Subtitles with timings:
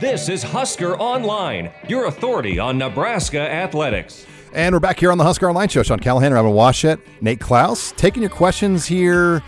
[0.00, 4.24] This is Husker Online, your authority on Nebraska athletics.
[4.54, 5.82] And we're back here on the Husker Online Show.
[5.82, 9.42] Sean Callahan, Robin Washut, Nate Clouse, taking your questions here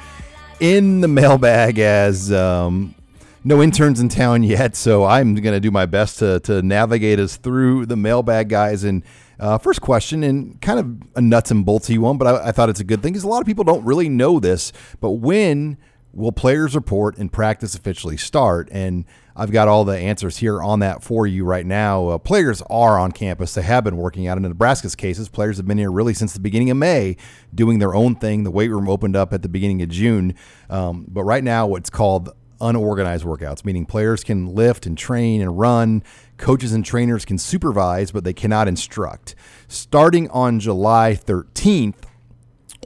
[0.61, 2.95] in the mailbag as um,
[3.45, 4.77] no interns in town yet.
[4.77, 8.85] So I'm going to do my best to, to navigate us through the mailbag, guys.
[8.85, 9.05] And
[9.41, 12.69] uh, first question, and kind of a nuts and boltsy one, but I, I thought
[12.69, 14.71] it's a good thing because a lot of people don't really know this.
[15.01, 15.79] But when
[16.13, 18.69] will players report and practice officially start?
[18.71, 22.09] And I've got all the answers here on that for you right now.
[22.09, 23.55] Uh, players are on campus.
[23.55, 24.37] They have been working out.
[24.37, 27.17] In Nebraska's cases, players have been here really since the beginning of May
[27.55, 28.45] doing their own thing.
[28.45, 30.35] The weight room opened up at the beginning of June.
[30.69, 35.59] Um, but right now, what's called unorganized workouts, meaning players can lift and train and
[35.59, 36.03] run.
[36.37, 39.35] Coaches and trainers can supervise, but they cannot instruct.
[39.67, 42.05] Starting on July 13th,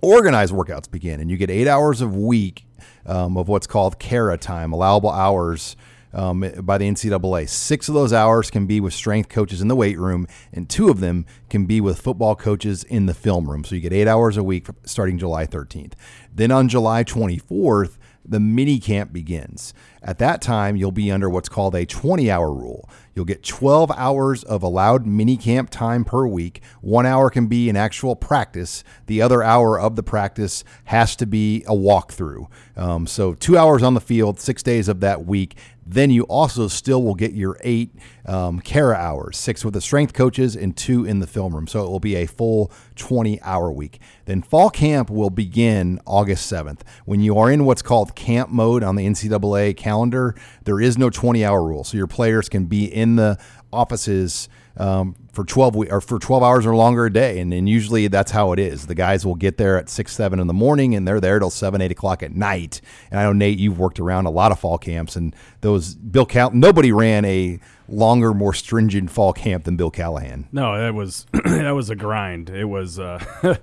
[0.03, 2.66] organized workouts begin, and you get eight hours a week
[3.07, 5.77] um, of what's called CARA time, allowable hours
[6.13, 7.49] um, by the NCAA.
[7.49, 10.89] Six of those hours can be with strength coaches in the weight room, and two
[10.89, 13.65] of them can be with football coaches in the film room.
[13.65, 15.93] So you get eight hours a week starting July 13th.
[16.33, 17.99] Then on July 24th,
[18.31, 19.75] the mini camp begins.
[20.03, 22.89] At that time, you'll be under what's called a 20 hour rule.
[23.15, 26.63] You'll get 12 hours of allowed mini camp time per week.
[26.81, 31.27] One hour can be an actual practice, the other hour of the practice has to
[31.27, 32.47] be a walkthrough.
[32.77, 35.57] Um, so, two hours on the field, six days of that week.
[35.87, 37.95] Then you also still will get your eight
[38.27, 41.69] um, CARA hours, six with the strength coaches and two in the film room.
[41.69, 44.01] So it will be a full 20 hour week.
[44.25, 46.81] Then fall camp will begin August 7th.
[47.05, 51.09] When you are in what's called camp mode on the NCAA calendar, there is no
[51.09, 51.85] 20 hour rule.
[51.85, 53.39] So your players can be in the
[53.73, 54.49] offices
[54.79, 57.39] um, for 12 we- or for 12 hours or longer a day.
[57.39, 58.87] And, and usually that's how it is.
[58.87, 61.51] The guys will get there at six, seven in the morning and they're there till
[61.51, 62.81] seven, eight o'clock at night.
[63.11, 66.27] And I know Nate, you've worked around a lot of fall camps and those Bill
[66.27, 70.49] Cal, nobody ran a longer, more stringent fall camp than Bill Callahan.
[70.53, 72.51] No, that was that was a grind.
[72.51, 72.99] It was.
[72.99, 73.23] Uh,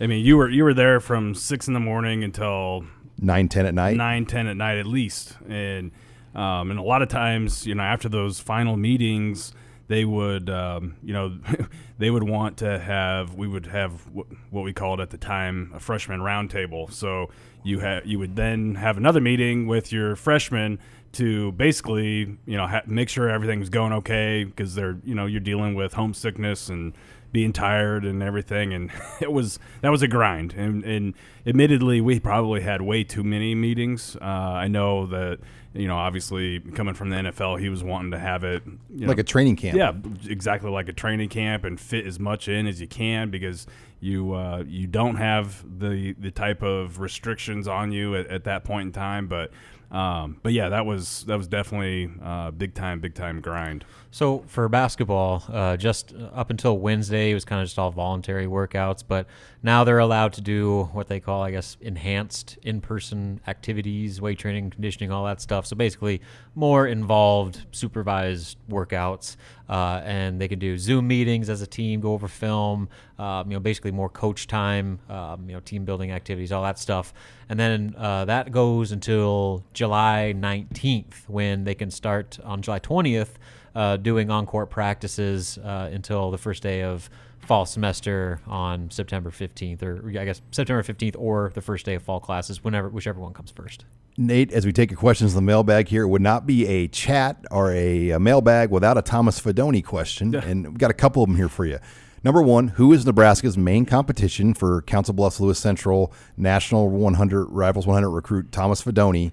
[0.00, 2.84] I mean, you were you were there from six in the morning until
[3.20, 3.96] Nine, 10 at night.
[3.96, 5.90] nine, ten at night at least, and
[6.36, 9.52] um, and a lot of times, you know, after those final meetings,
[9.88, 11.38] they would, um, you know,
[11.98, 15.72] they would want to have we would have wh- what we called at the time
[15.74, 16.92] a freshman roundtable.
[16.92, 17.30] So
[17.64, 20.78] you had you would then have another meeting with your freshmen
[21.12, 25.40] to basically, you know, ha- make sure everything's going okay because they're, you know, you're
[25.40, 26.92] dealing with homesickness and
[27.32, 31.14] being tired and everything and it was that was a grind and, and
[31.48, 35.38] admittedly we probably had way too many meetings uh, i know that
[35.72, 39.16] you know obviously coming from the nfl he was wanting to have it you like
[39.16, 39.76] know, a training camp.
[39.76, 39.92] yeah
[40.30, 43.66] exactly like a training camp and fit as much in as you can because
[44.00, 48.62] you uh, you don't have the the type of restrictions on you at, at that
[48.64, 49.50] point in time but
[49.90, 54.44] um, but yeah that was that was definitely uh, big time big time grind So
[54.46, 59.04] for basketball, uh, just up until Wednesday, it was kind of just all voluntary workouts.
[59.06, 59.26] But
[59.62, 64.70] now they're allowed to do what they call, I guess, enhanced in-person activities, weight training,
[64.70, 65.66] conditioning, all that stuff.
[65.66, 66.20] So basically,
[66.54, 69.36] more involved, supervised workouts,
[69.68, 72.88] uh, and they can do Zoom meetings as a team, go over film.
[73.18, 75.00] Um, you know, basically more coach time.
[75.08, 77.12] Um, you know, team building activities, all that stuff.
[77.48, 83.30] And then uh, that goes until July 19th, when they can start on July 20th
[83.78, 87.08] uh, doing on-court practices uh, until the first day of
[87.38, 92.02] fall semester on September 15th, or I guess September 15th, or the first day of
[92.02, 93.84] fall classes, whenever whichever one comes first.
[94.16, 96.88] Nate, as we take your questions in the mailbag here, it would not be a
[96.88, 100.34] chat or a, a mailbag without a Thomas Fidone question.
[100.34, 101.78] And we've got a couple of them here for you.
[102.24, 107.86] Number one, who is Nebraska's main competition for Council Bluffs Lewis Central National 100 Rivals
[107.86, 109.30] 100 recruit Thomas Fidone?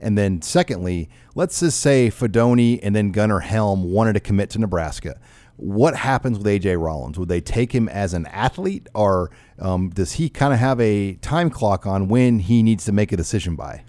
[0.00, 4.58] And then, secondly, let's just say Fidone and then Gunnar Helm wanted to commit to
[4.58, 5.18] Nebraska.
[5.56, 7.18] What happens with AJ Rollins?
[7.18, 11.14] Would they take him as an athlete, or um, does he kind of have a
[11.14, 13.84] time clock on when he needs to make a decision by?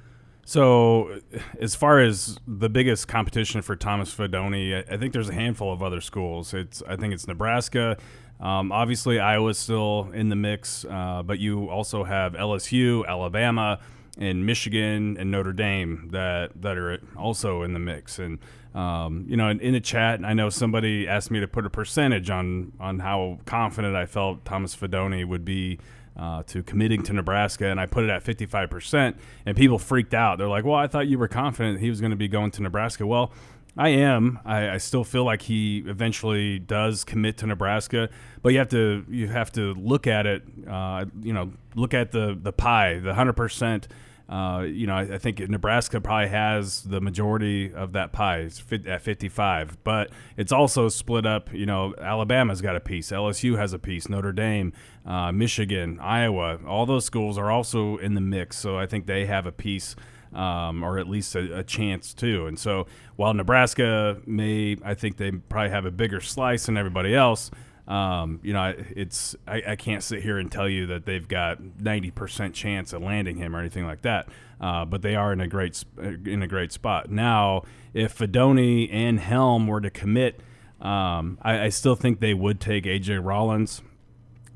[0.46, 1.20] So,
[1.62, 5.84] as far as the biggest competition for Thomas Fidone, I think there's a handful of
[5.84, 6.56] other schools.
[6.56, 7.98] It's I think it's Nebraska.
[8.40, 13.80] Um, obviously, Iowa's still in the mix, uh, but you also have LSU, Alabama,
[14.20, 18.20] and Michigan and Notre Dame that that are also in the mix.
[18.20, 18.38] And
[18.76, 21.70] um, you know, in, in the chat, I know somebody asked me to put a
[21.70, 25.80] percentage on on how confident I felt Thomas Fidone would be.
[26.18, 30.38] Uh, to committing to Nebraska, and I put it at 55%, and people freaked out.
[30.38, 32.62] They're like, "Well, I thought you were confident he was going to be going to
[32.62, 33.32] Nebraska." Well,
[33.78, 34.38] I am.
[34.44, 38.10] I, I, still feel like he eventually does commit to Nebraska,
[38.42, 40.44] but you have to you have to look at it.
[40.70, 43.88] Uh, you know, look at the the pie, the hundred percent.
[44.30, 48.48] Uh, you know, I, I, think Nebraska probably has the majority of that pie
[48.86, 51.52] at 55, but it's also split up.
[51.52, 54.72] You know, Alabama's got a piece, LSU has a piece, Notre Dame,
[55.04, 58.58] uh, Michigan, Iowa, all those schools are also in the mix.
[58.58, 59.96] So I think they have a piece
[60.34, 62.46] um, or at least a, a, chance to.
[62.46, 62.86] And so
[63.16, 67.50] while Nebraska may, I think they probably have a bigger slice than everybody else.
[67.90, 71.60] Um, you know, it's I, I, can't sit here and tell you that they've got
[71.60, 74.30] 90% chance of landing him or anything like that.
[74.62, 77.64] Uh, but they are in a great in a great spot now.
[77.96, 80.40] If Fidone and Helm were to commit,
[80.80, 83.82] um, I, I still think they would take AJ Rollins,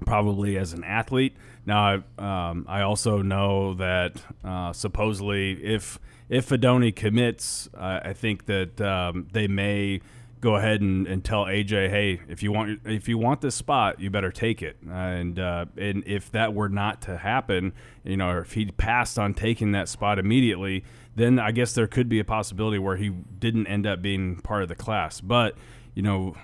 [0.06, 1.36] probably as an athlete.
[1.66, 5.98] Now, um, I also know that uh, supposedly, if
[6.30, 10.02] if Fidone commits, uh, I think that um, they may
[10.44, 14.02] go ahead and, and, tell AJ, hey, if you want if you want this spot,
[14.02, 14.76] you better take it.
[14.92, 17.72] And uh, and if that were not to happen,
[18.04, 20.84] you know, or if he passed on taking that spot immediately,
[21.16, 24.64] then I guess there could be a possibility where he didn't end up being part
[24.64, 25.22] of the class.
[25.22, 25.56] But
[25.96, 26.36] you know,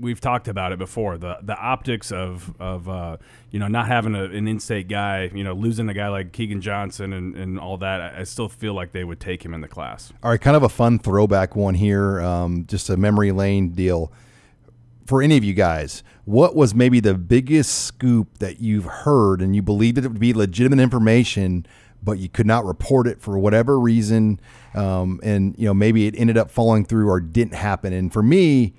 [0.00, 1.18] we've talked about it before.
[1.18, 3.16] The the optics of of uh,
[3.50, 6.60] you know not having a, an in-state guy, you know, losing a guy like Keegan
[6.60, 8.00] Johnson and, and all that.
[8.00, 10.12] I, still feel like they would take him in the class.
[10.22, 14.12] All right, kind of a fun throwback one here, um, just a memory lane deal.
[15.06, 19.56] For any of you guys, what was maybe the biggest scoop that you've heard and
[19.56, 21.66] you believed it would be legitimate information,
[22.02, 24.38] but you could not report it for whatever reason,
[24.74, 27.94] um, and you know maybe it ended up falling through or didn't happen?
[27.94, 28.74] And for me,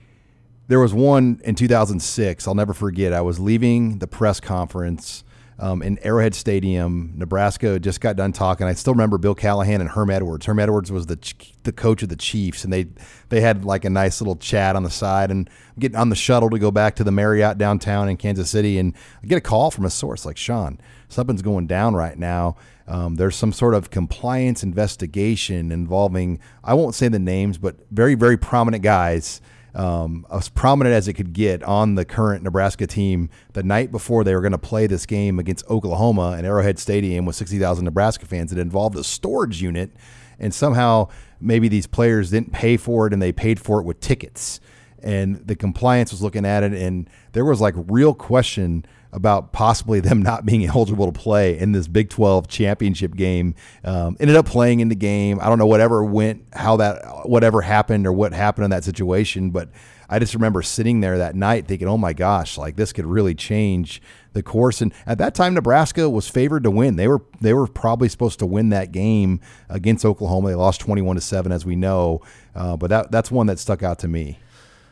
[0.69, 2.47] there was one in 2006.
[2.47, 3.11] I'll never forget.
[3.11, 5.23] I was leaving the press conference
[5.57, 7.11] um, in Arrowhead Stadium.
[7.15, 8.67] Nebraska just got done talking.
[8.67, 10.45] I still remember Bill Callahan and Herm Edwards.
[10.45, 11.17] Herm Edwards was the
[11.63, 12.85] the coach of the Chiefs, and they
[13.29, 15.31] they had like a nice little chat on the side.
[15.31, 18.51] And I'm getting on the shuttle to go back to the Marriott downtown in Kansas
[18.51, 18.93] City, and
[19.23, 20.79] I get a call from a source like Sean.
[21.07, 22.57] Something's going down right now.
[22.87, 28.13] Um, there's some sort of compliance investigation involving I won't say the names, but very
[28.13, 29.41] very prominent guys
[29.75, 34.23] um, as prominent as it could get on the current Nebraska team the night before
[34.23, 38.25] they were going to play this game against Oklahoma in Arrowhead Stadium with 60,000 Nebraska
[38.25, 38.51] fans.
[38.51, 39.91] It involved a storage unit,
[40.39, 43.99] and somehow maybe these players didn't pay for it and they paid for it with
[43.99, 44.59] tickets.
[45.01, 49.99] And the compliance was looking at it, and there was like real question about possibly
[50.01, 53.55] them not being eligible to play in this Big 12 championship game.
[53.83, 55.39] Um, ended up playing in the game.
[55.41, 59.51] I don't know whatever went, how that, whatever happened or what happened in that situation,
[59.51, 59.69] but
[60.09, 63.35] I just remember sitting there that night thinking, oh my gosh, like this could really
[63.35, 64.01] change
[64.33, 64.81] the course.
[64.81, 66.95] And at that time, Nebraska was favored to win.
[66.95, 69.39] They were they were probably supposed to win that game
[69.69, 70.49] against Oklahoma.
[70.49, 72.21] They lost 21 to seven, as we know.
[72.55, 74.39] Uh, but that that's one that stuck out to me.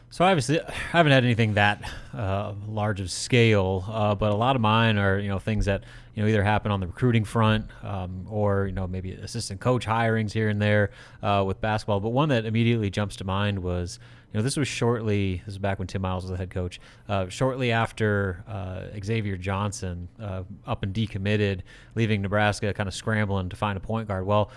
[0.09, 1.81] So obviously, I haven't had anything that
[2.13, 5.83] uh, large of scale, uh, but a lot of mine are you know things that
[6.15, 9.85] you know either happen on the recruiting front um, or you know maybe assistant coach
[9.85, 11.99] hirings here and there uh, with basketball.
[11.99, 13.99] But one that immediately jumps to mind was
[14.31, 16.79] you know this was shortly this is back when Tim Miles was the head coach.
[17.09, 21.63] Uh, shortly after uh, Xavier Johnson uh, up and decommitted,
[21.95, 24.25] leaving Nebraska kind of scrambling to find a point guard.
[24.25, 24.51] Well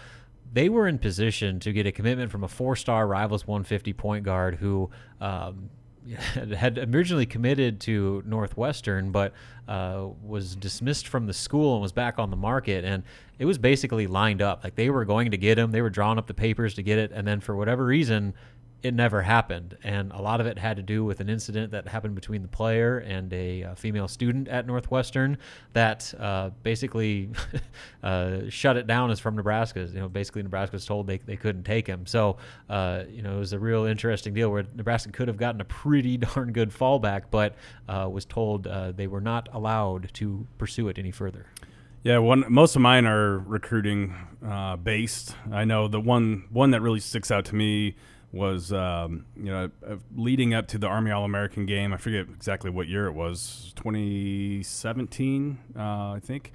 [0.53, 4.57] they were in position to get a commitment from a four-star Rivals 150 point guard
[4.57, 4.91] who
[5.21, 5.71] um,
[6.35, 9.33] had originally committed to Northwestern, but
[9.69, 12.85] uh, was dismissed from the school and was back on the market.
[12.85, 13.05] And
[13.39, 14.65] it was basically lined up.
[14.65, 16.99] Like they were going to get him, they were drawing up the papers to get
[16.99, 18.35] it, and then for whatever reason,
[18.83, 19.77] it never happened.
[19.85, 22.49] And a lot of it had to do with an incident that happened between the
[22.49, 25.39] player and a, uh, female student at Northwestern
[25.75, 27.31] that uh, basically
[28.03, 29.81] uh, shut it down as from Nebraska.
[29.93, 32.07] You know, basically Nebraska was told they, they couldn't take him.
[32.07, 35.61] So, uh, you know, it was a real interesting deal where Nebraska could have gotten
[35.61, 37.57] a pretty darn good fallback, but
[37.89, 41.47] uh, was told they were not allowed to pursue it any further.
[42.03, 44.15] Yeah, one most of mine are recruiting
[44.83, 45.35] based.
[45.53, 47.95] I know the one one that really sticks out to me
[48.33, 51.93] was um, you know uh, leading up to the Army All American game.
[51.93, 56.53] I forget exactly what year it was, 2017, uh, I think.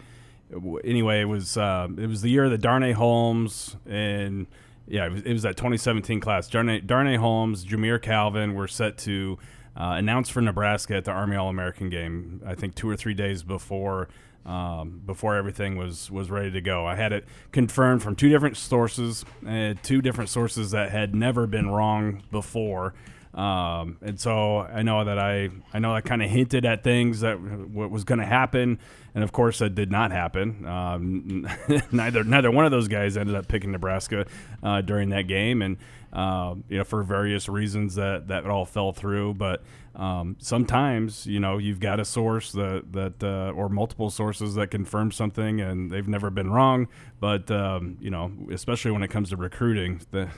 [0.84, 4.48] Anyway, it was uh, it was the year that Darnay Holmes and
[4.88, 6.48] yeah, it was, it was that 2017 class.
[6.48, 9.38] Darnay, Darnay Holmes, Jamire Calvin were set to
[9.76, 12.42] uh, announce for Nebraska at the Army All American game.
[12.46, 14.08] I think two or three days before
[14.46, 16.86] um, before everything was was ready to go.
[16.86, 21.48] I had it confirmed from two different sources, uh, two different sources that had never
[21.48, 22.94] been wrong before.
[23.36, 27.20] Um, and so I know that I I know I kind of hinted at things
[27.20, 28.80] that what was going to happen,
[29.14, 30.66] and of course that did not happen.
[30.66, 31.48] Um,
[31.92, 34.26] neither neither one of those guys ended up picking Nebraska
[34.64, 35.76] uh, during that game, and
[36.14, 39.34] uh, you know for various reasons that that all fell through.
[39.34, 39.64] But
[39.96, 44.72] um, sometimes you know you've got a source that that uh, or multiple sources that
[44.72, 46.88] confirm something, and they've never been wrong.
[47.20, 50.30] But um, you know, especially when it comes to recruiting, the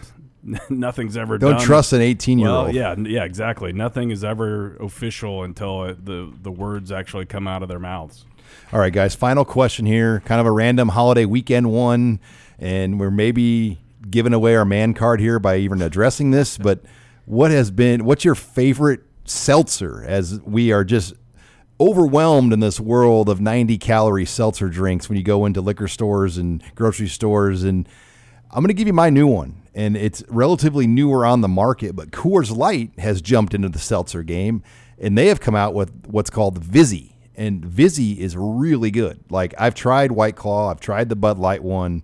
[0.70, 1.62] nothing's ever Don't done.
[1.62, 2.74] trust an 18 year Well, old.
[2.74, 3.74] yeah, yeah, exactly.
[3.74, 8.26] Nothing is ever official until it, the the words actually come out of their mouths.
[8.72, 9.14] All right, guys.
[9.16, 10.22] Final question here.
[10.22, 12.20] Kind of a random holiday weekend one,
[12.60, 16.58] and we're maybe giving away our man card here by even addressing this.
[16.68, 16.80] But
[17.26, 18.06] what has been?
[18.06, 20.04] What's your favorite seltzer?
[20.06, 21.14] As we are just
[21.80, 26.38] overwhelmed in this world of 90 calorie seltzer drinks when you go into liquor stores
[26.38, 27.88] and grocery stores and
[28.50, 31.96] I'm going to give you my new one, and it's relatively newer on the market.
[31.96, 34.64] But Coors Light has jumped into the seltzer game,
[34.98, 39.24] and they have come out with what's called Vizzy, and Vizzy is really good.
[39.30, 42.02] Like I've tried White Claw, I've tried the Bud Light one,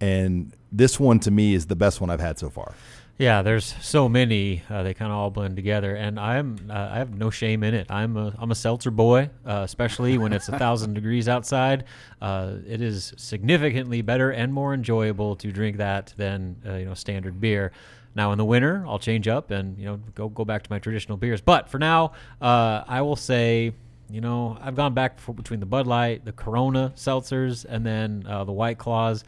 [0.00, 2.72] and this one to me is the best one I've had so far.
[3.18, 4.62] Yeah, there's so many.
[4.70, 7.74] Uh, they kind of all blend together, and I'm uh, I have no shame in
[7.74, 7.90] it.
[7.90, 11.84] I'm a I'm a seltzer boy, uh, especially when it's a thousand degrees outside.
[12.22, 16.94] Uh, it is significantly better and more enjoyable to drink that than uh, you know
[16.94, 17.72] standard beer.
[18.14, 20.78] Now in the winter, I'll change up and you know go go back to my
[20.78, 21.40] traditional beers.
[21.40, 23.72] But for now, uh, I will say.
[24.10, 28.42] You know, I've gone back between the Bud Light, the Corona seltzers, and then uh,
[28.44, 29.22] the White Claws.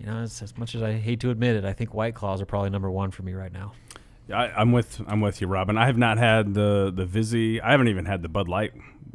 [0.00, 2.40] You know, it's, as much as I hate to admit it, I think White Claws
[2.40, 3.72] are probably number one for me right now.
[4.32, 5.76] I, I'm with I'm with you, Robin.
[5.76, 7.60] I have not had the the Vizzy.
[7.60, 8.72] I haven't even had the Bud Light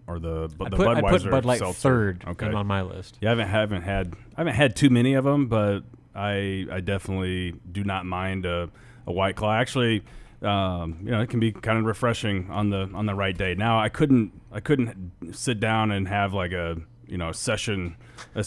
[0.07, 1.79] or the I the put, I Budweiser put Bud Light seltzer.
[1.79, 2.51] third Okay.
[2.51, 3.17] on my list.
[3.21, 5.81] Yeah, I haven't haven't had I haven't had too many of them, but
[6.13, 8.69] I I definitely do not mind a,
[9.07, 9.55] a white claw.
[9.55, 10.03] Actually,
[10.41, 13.55] um, you know, it can be kind of refreshing on the on the right day.
[13.55, 16.77] Now, I couldn't I couldn't sit down and have like a
[17.07, 17.95] you know session,
[18.35, 18.45] a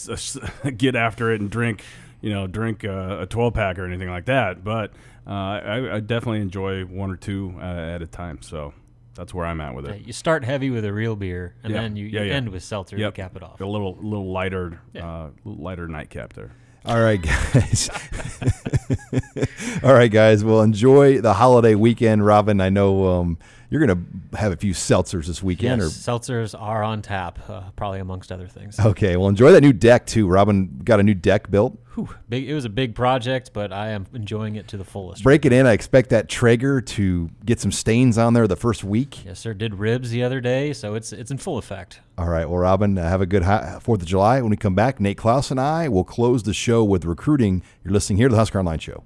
[0.62, 1.82] a get after it and drink
[2.20, 4.62] you know drink a, a 12 pack or anything like that.
[4.64, 4.92] But
[5.26, 8.40] uh, I, I definitely enjoy one or two uh, at a time.
[8.42, 8.72] So
[9.14, 10.06] that's where I'm at with Yeah, it.
[10.06, 11.82] you start heavy with a real beer, and Yeah.
[11.82, 12.34] then you, Yeah, you yeah.
[12.34, 13.14] end with seltzer Yep.
[13.14, 13.60] to cap it off.
[13.60, 15.08] A little little lighter Yeah.
[15.08, 16.50] uh, lighter nightcap there.
[16.84, 17.90] All right, guys.
[19.82, 20.42] All right, guys.
[20.44, 22.60] Well, enjoy the holiday weekend, Robin.
[22.60, 23.38] I know um,
[23.70, 23.98] you're going
[24.30, 25.82] to have a few seltzers this weekend.
[25.82, 28.78] Yes, seltzers are on tap, uh, probably amongst other things.
[28.80, 30.26] Okay, well, enjoy that new deck too.
[30.26, 31.78] Robin got a new deck built.
[31.94, 35.22] Whew, big, it was a big project, but I am enjoying it to the fullest.
[35.22, 35.66] Break it in.
[35.66, 39.24] I expect that Traeger to get some stains on there the first week.
[39.24, 39.52] Yes, sir.
[39.52, 42.00] Did ribs the other day, so it's it's in full effect.
[42.16, 42.48] All right.
[42.48, 43.44] Well, Robin, uh, have a good
[43.82, 44.40] Fourth of July.
[44.40, 47.62] When we come back, Nate Clouse and I will close the show with recruiting.
[47.84, 49.02] You're listening here to the Husker Online Show.